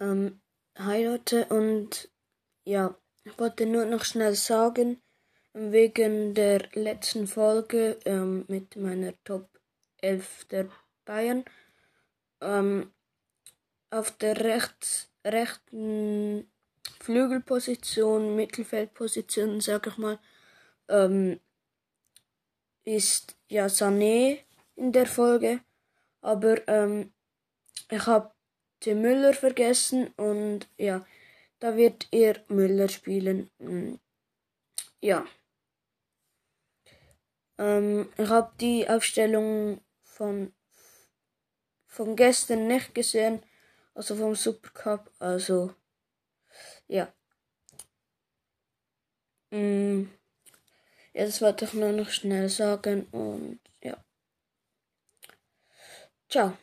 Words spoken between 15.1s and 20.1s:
rechten Flügelposition, Mittelfeldposition, sag ich